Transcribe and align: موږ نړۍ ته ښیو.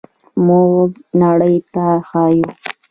موږ 0.45 0.89
نړۍ 1.21 1.55
ته 1.73 1.85
ښیو. 2.09 2.47